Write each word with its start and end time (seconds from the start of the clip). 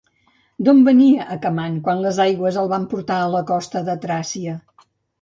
D'on 0.67 0.79
venia 0.87 1.27
Acamant 1.35 1.77
quan 1.89 2.03
les 2.07 2.19
aigües 2.27 2.59
el 2.65 2.73
van 2.75 2.91
portar 2.97 3.21
a 3.27 3.31
la 3.39 3.47
costa 3.55 3.87
de 3.93 4.01
Tràcia? 4.09 4.61